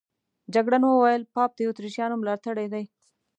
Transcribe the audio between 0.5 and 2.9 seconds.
جګړن وویل پاپ د اتریشیانو ملاتړی دی.